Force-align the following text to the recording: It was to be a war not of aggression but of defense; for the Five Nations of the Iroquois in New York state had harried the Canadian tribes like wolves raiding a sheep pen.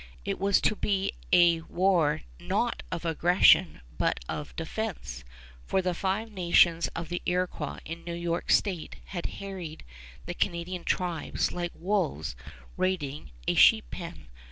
It 0.25 0.39
was 0.39 0.59
to 0.61 0.75
be 0.75 1.13
a 1.31 1.61
war 1.61 2.21
not 2.39 2.81
of 2.91 3.05
aggression 3.05 3.81
but 3.99 4.19
of 4.27 4.55
defense; 4.55 5.23
for 5.67 5.79
the 5.79 5.93
Five 5.93 6.31
Nations 6.31 6.87
of 6.95 7.09
the 7.09 7.21
Iroquois 7.27 7.77
in 7.85 8.03
New 8.03 8.15
York 8.15 8.49
state 8.49 8.95
had 9.05 9.27
harried 9.27 9.83
the 10.25 10.33
Canadian 10.33 10.85
tribes 10.85 11.51
like 11.51 11.71
wolves 11.75 12.35
raiding 12.77 13.29
a 13.47 13.53
sheep 13.53 13.91
pen. 13.91 14.25